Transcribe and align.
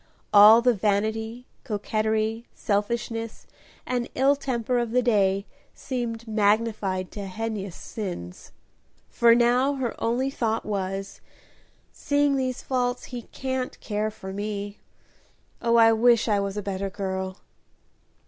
All 0.33 0.63
the 0.63 0.73
vanity, 0.73 1.45
coquetry, 1.63 2.47
selfishness, 2.55 3.45
and 3.85 4.09
ill 4.15 4.35
temper 4.35 4.79
of 4.79 4.89
the 4.93 5.03
day 5.03 5.45
seemed 5.75 6.27
magnified 6.27 7.11
to 7.11 7.27
heinous 7.27 7.75
sins, 7.75 8.51
for 9.11 9.35
now 9.35 9.75
her 9.75 9.93
only 10.01 10.31
thought 10.31 10.65
was, 10.65 11.21
"seeing 11.91 12.35
these 12.35 12.63
faults, 12.63 13.03
he 13.13 13.21
can't 13.31 13.79
care 13.79 14.09
for 14.09 14.33
me. 14.33 14.79
Oh, 15.61 15.75
I 15.75 15.93
wish 15.93 16.27
I 16.27 16.39
was 16.39 16.57
a 16.57 16.63
better 16.63 16.89
girl!" 16.89 17.37